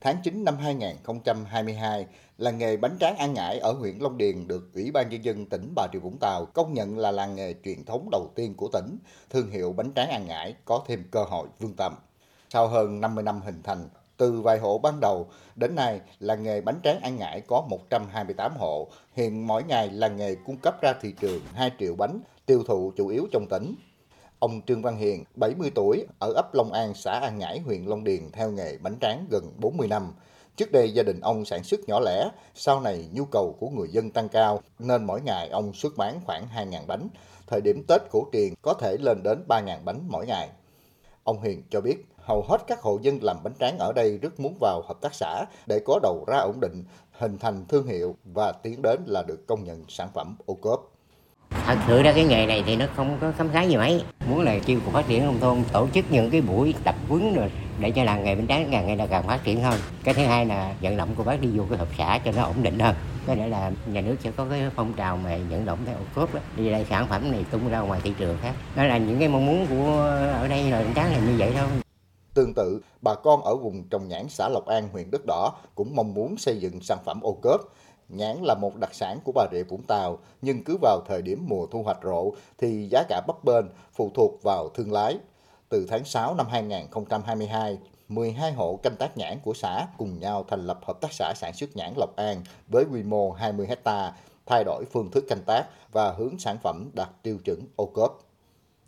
[0.00, 2.06] tháng 9 năm 2022,
[2.38, 5.46] làng nghề bánh tráng An Ngãi ở huyện Long Điền được Ủy ban Nhân dân
[5.46, 8.68] tỉnh Bà Rịa Vũng Tàu công nhận là làng nghề truyền thống đầu tiên của
[8.72, 8.98] tỉnh.
[9.30, 11.94] Thương hiệu bánh tráng An Ngãi có thêm cơ hội vươn tầm.
[12.50, 16.60] Sau hơn 50 năm hình thành, từ vài hộ ban đầu, đến nay làng nghề
[16.60, 18.88] bánh tráng An Ngãi có 128 hộ.
[19.12, 22.92] Hiện mỗi ngày làng nghề cung cấp ra thị trường 2 triệu bánh, tiêu thụ
[22.96, 23.74] chủ yếu trong tỉnh.
[24.40, 28.04] Ông Trương Văn Hiền, 70 tuổi, ở ấp Long An, xã An Ngãi, huyện Long
[28.04, 30.12] Điền theo nghề bánh tráng gần 40 năm.
[30.56, 33.88] Trước đây gia đình ông sản xuất nhỏ lẻ, sau này nhu cầu của người
[33.90, 37.08] dân tăng cao nên mỗi ngày ông xuất bán khoảng 2.000 bánh.
[37.46, 40.48] Thời điểm Tết cổ truyền có thể lên đến 3.000 bánh mỗi ngày.
[41.24, 44.40] Ông Hiền cho biết hầu hết các hộ dân làm bánh tráng ở đây rất
[44.40, 48.16] muốn vào hợp tác xã để có đầu ra ổn định, hình thành thương hiệu
[48.24, 50.99] và tiến đến là được công nhận sản phẩm ô cốp
[51.74, 54.02] thật sự ra cái nghề này thì nó không có khám phá gì mấy.
[54.30, 57.34] Muốn là chiêu cục phát triển nông thôn tổ chức những cái buổi tập huấn
[57.34, 59.80] rồi để cho làng nghề bánh tráng càng ngày là càng phát triển hơn.
[60.04, 62.42] Cái thứ hai là vận động cô bác đi vô cái hợp xã cho nó
[62.42, 62.94] ổn định hơn.
[63.26, 66.04] Cái nữa là nhà nước sẽ có cái phong trào mà vận động theo ô
[66.14, 68.52] cốp đó đi đây sản phẩm này tung ra ngoài thị trường khác.
[68.76, 69.92] Đó là những cái mong muốn của
[70.32, 71.68] ở đây là bánh tráng là như vậy thôi.
[72.34, 75.96] Tương tự, bà con ở vùng trồng nhãn xã Lộc An, huyện Đất Đỏ cũng
[75.96, 77.60] mong muốn xây dựng sản phẩm ô cốp.
[78.10, 81.44] Nhãn là một đặc sản của Bà Rịa Vũng Tàu, nhưng cứ vào thời điểm
[81.48, 85.18] mùa thu hoạch rộ thì giá cả bấp bênh, phụ thuộc vào thương lái.
[85.68, 90.66] Từ tháng 6 năm 2022, 12 hộ canh tác nhãn của xã cùng nhau thành
[90.66, 94.12] lập hợp tác xã sản xuất nhãn Lộc An với quy mô 20 hecta,
[94.46, 98.20] thay đổi phương thức canh tác và hướng sản phẩm đạt tiêu chuẩn ô cốp.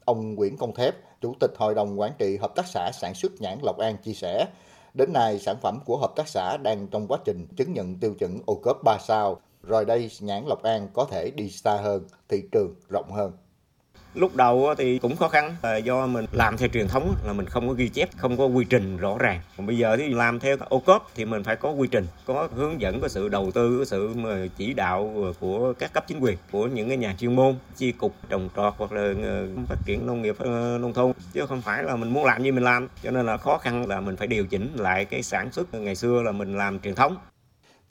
[0.04, 3.32] Ông Nguyễn Công Thép, Chủ tịch Hội đồng Quản trị Hợp tác xã Sản xuất
[3.40, 4.46] nhãn Lộc An chia sẻ,
[4.94, 8.14] Đến nay, sản phẩm của hợp tác xã đang trong quá trình chứng nhận tiêu
[8.18, 9.40] chuẩn ô cốp 3 sao.
[9.62, 13.32] Rồi đây, nhãn Lộc An có thể đi xa hơn, thị trường rộng hơn.
[14.14, 17.46] Lúc đầu thì cũng khó khăn là do mình làm theo truyền thống là mình
[17.46, 19.40] không có ghi chép, không có quy trình rõ ràng.
[19.56, 22.48] Còn bây giờ thì làm theo ô cốp thì mình phải có quy trình, có
[22.54, 24.14] hướng dẫn, có sự đầu tư, có sự
[24.56, 28.14] chỉ đạo của các cấp chính quyền, của những cái nhà chuyên môn, chi cục
[28.28, 31.82] trồng trọt hoặc là ờ, phát triển nông nghiệp ờ, nông thôn chứ không phải
[31.82, 32.88] là mình muốn làm như mình làm.
[33.02, 35.94] Cho nên là khó khăn là mình phải điều chỉnh lại cái sản xuất ngày
[35.94, 37.16] xưa là mình làm truyền thống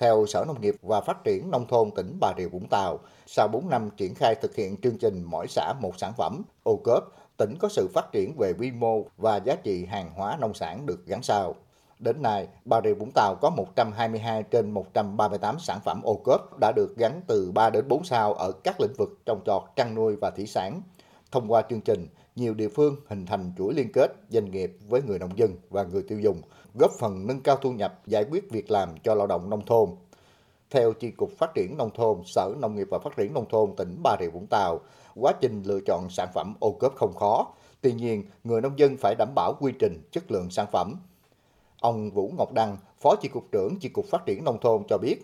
[0.01, 3.47] theo Sở Nông nghiệp và Phát triển Nông thôn tỉnh Bà Rịa Vũng Tàu, sau
[3.47, 7.03] 4 năm triển khai thực hiện chương trình mỗi xã một sản phẩm, ô cốp,
[7.38, 10.85] tỉnh có sự phát triển về quy mô và giá trị hàng hóa nông sản
[10.85, 11.56] được gắn sao.
[12.00, 16.72] Đến nay, Bà Rịa Vũng Tàu có 122 trên 138 sản phẩm ô cốp đã
[16.75, 20.16] được gắn từ 3 đến 4 sao ở các lĩnh vực trồng trọt, chăn nuôi
[20.16, 20.81] và thủy sản.
[21.31, 25.02] Thông qua chương trình, nhiều địa phương hình thành chuỗi liên kết doanh nghiệp với
[25.02, 26.42] người nông dân và người tiêu dùng,
[26.74, 29.90] góp phần nâng cao thu nhập, giải quyết việc làm cho lao động nông thôn.
[30.69, 33.75] Theo Chi cục Phát triển Nông thôn, Sở Nông nghiệp và Phát triển Nông thôn
[33.78, 34.80] tỉnh Bà Rịa Vũng Tàu,
[35.16, 37.47] quá trình lựa chọn sản phẩm ô cốp không khó.
[37.81, 40.96] Tuy nhiên, người nông dân phải đảm bảo quy trình, chất lượng sản phẩm.
[41.80, 44.98] Ông Vũ Ngọc Đăng, Phó Chi cục trưởng Chi cục Phát triển Nông thôn cho
[44.98, 45.16] biết,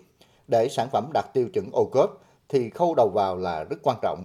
[0.48, 3.96] để sản phẩm đạt tiêu chuẩn ô cốp thì khâu đầu vào là rất quan
[4.02, 4.24] trọng.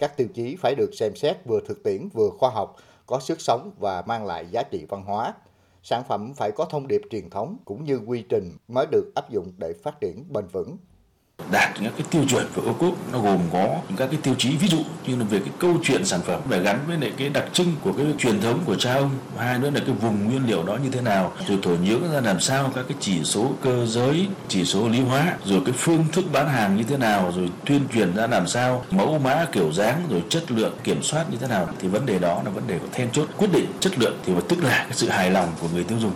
[0.00, 3.40] Các tiêu chí phải được xem xét vừa thực tiễn vừa khoa học, có sức
[3.40, 5.34] sống và mang lại giá trị văn hóa.
[5.82, 9.30] Sản phẩm phải có thông điệp truyền thống cũng như quy trình mới được áp
[9.30, 10.76] dụng để phát triển bền vững
[11.50, 14.34] đạt những cái tiêu chuẩn của ô cốp nó gồm có những các cái tiêu
[14.38, 17.12] chí, ví dụ như là về cái câu chuyện sản phẩm, phải gắn với lại
[17.16, 20.24] cái đặc trưng của cái truyền thống của cha ông, hai nữa là cái vùng
[20.24, 23.24] nguyên liệu đó như thế nào, rồi thổ nhưỡng ra làm sao, các cái chỉ
[23.24, 26.96] số cơ giới, chỉ số lý hóa, rồi cái phương thức bán hàng như thế
[26.96, 31.02] nào, rồi tuyên truyền ra làm sao, mẫu mã kiểu dáng, rồi chất lượng kiểm
[31.02, 33.52] soát như thế nào, thì vấn đề đó là vấn đề của then chốt, quyết
[33.52, 36.12] định chất lượng thì tức là cái sự hài lòng của người tiêu dùng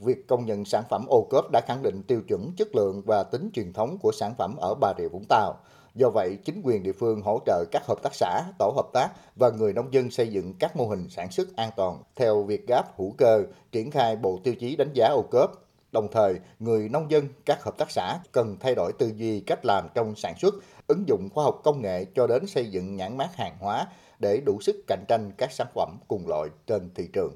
[0.00, 3.22] việc công nhận sản phẩm ô cốp đã khẳng định tiêu chuẩn chất lượng và
[3.22, 5.54] tính truyền thống của sản phẩm ở Bà Rịa Vũng Tàu.
[5.94, 9.08] Do vậy, chính quyền địa phương hỗ trợ các hợp tác xã, tổ hợp tác
[9.36, 12.66] và người nông dân xây dựng các mô hình sản xuất an toàn theo việc
[12.66, 15.50] gáp hữu cơ, triển khai bộ tiêu chí đánh giá ô cốp.
[15.92, 19.64] Đồng thời, người nông dân, các hợp tác xã cần thay đổi tư duy cách
[19.64, 20.54] làm trong sản xuất,
[20.86, 23.86] ứng dụng khoa học công nghệ cho đến xây dựng nhãn mát hàng hóa
[24.18, 27.34] để đủ sức cạnh tranh các sản phẩm cùng loại trên thị trường.